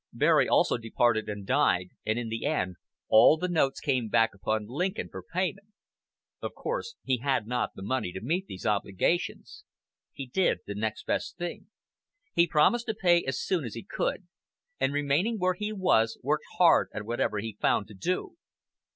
[0.11, 4.65] Berry also departed and died; and in the end all the notes came back upon
[4.65, 5.67] Lincoln for payment.
[6.41, 9.63] Of course he had not the money to meet these obligations.
[10.11, 11.67] He did the next best thing:
[12.33, 14.25] he promised to pay as soon as he could,
[14.79, 18.37] and remaining where he was, worked hard at whatever he found to do.